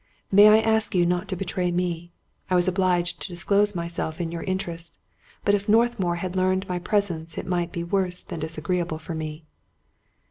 "May 0.31 0.47
I 0.47 0.57
ask 0.59 0.95
you 0.95 1.05
not 1.05 1.27
to 1.27 1.35
betray 1.35 1.69
me? 1.69 2.11
I 2.49 2.55
was 2.55 2.67
obliged 2.67 3.19
to 3.19 3.27
disclose 3.31 3.75
my 3.75 3.87
self 3.87 4.19
in 4.19 4.31
your 4.31 4.41
interest; 4.41 4.97
but 5.45 5.53
if 5.53 5.69
Northmour 5.69 6.17
learned 6.33 6.67
my 6.67 6.79
presence 6.79 7.37
it 7.37 7.45
might 7.45 7.71
be 7.71 7.83
worse 7.83 8.23
than 8.23 8.39
disagreeable 8.39 8.97
for 8.97 9.13
me." 9.13 9.45